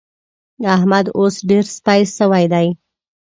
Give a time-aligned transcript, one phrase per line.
[0.75, 2.67] احمد اوس ډېر سپي شوی دی.